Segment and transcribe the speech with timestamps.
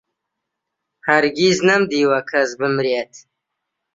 [1.07, 3.13] هەرگیز نەمدیوە کەس بمرێت